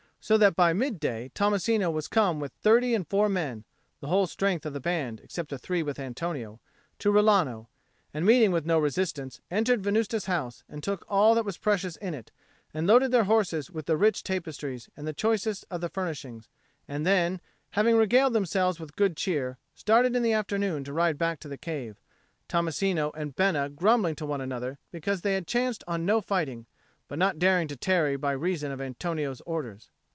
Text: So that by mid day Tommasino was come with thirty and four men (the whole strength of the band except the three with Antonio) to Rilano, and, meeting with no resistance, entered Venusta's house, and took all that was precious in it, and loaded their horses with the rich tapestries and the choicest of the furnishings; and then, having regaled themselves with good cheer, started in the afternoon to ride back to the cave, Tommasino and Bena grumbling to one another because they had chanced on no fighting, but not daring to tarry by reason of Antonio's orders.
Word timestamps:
So 0.23 0.37
that 0.37 0.55
by 0.55 0.71
mid 0.71 0.99
day 0.99 1.31
Tommasino 1.33 1.91
was 1.91 2.07
come 2.07 2.39
with 2.39 2.51
thirty 2.53 2.93
and 2.93 3.07
four 3.07 3.27
men 3.27 3.63
(the 4.01 4.07
whole 4.07 4.27
strength 4.27 4.67
of 4.67 4.73
the 4.73 4.79
band 4.79 5.19
except 5.19 5.49
the 5.49 5.57
three 5.57 5.81
with 5.81 5.97
Antonio) 5.97 6.59
to 6.99 7.11
Rilano, 7.11 7.69
and, 8.13 8.23
meeting 8.23 8.51
with 8.51 8.63
no 8.63 8.77
resistance, 8.77 9.41
entered 9.49 9.81
Venusta's 9.81 10.25
house, 10.25 10.63
and 10.69 10.83
took 10.83 11.05
all 11.09 11.33
that 11.33 11.43
was 11.43 11.57
precious 11.57 11.95
in 11.95 12.13
it, 12.13 12.29
and 12.71 12.85
loaded 12.85 13.09
their 13.09 13.23
horses 13.23 13.71
with 13.71 13.87
the 13.87 13.97
rich 13.97 14.21
tapestries 14.21 14.89
and 14.95 15.07
the 15.07 15.11
choicest 15.13 15.65
of 15.71 15.81
the 15.81 15.89
furnishings; 15.89 16.47
and 16.87 17.03
then, 17.03 17.41
having 17.71 17.97
regaled 17.97 18.33
themselves 18.33 18.79
with 18.79 18.95
good 18.95 19.17
cheer, 19.17 19.57
started 19.73 20.15
in 20.15 20.21
the 20.21 20.33
afternoon 20.33 20.83
to 20.83 20.93
ride 20.93 21.17
back 21.17 21.39
to 21.39 21.47
the 21.47 21.57
cave, 21.57 21.99
Tommasino 22.47 23.11
and 23.15 23.35
Bena 23.35 23.69
grumbling 23.69 24.13
to 24.17 24.27
one 24.27 24.39
another 24.39 24.77
because 24.91 25.21
they 25.21 25.33
had 25.33 25.47
chanced 25.47 25.83
on 25.87 26.05
no 26.05 26.21
fighting, 26.21 26.67
but 27.07 27.17
not 27.17 27.39
daring 27.39 27.67
to 27.69 27.75
tarry 27.75 28.15
by 28.17 28.33
reason 28.33 28.71
of 28.71 28.79
Antonio's 28.79 29.41
orders. 29.47 29.89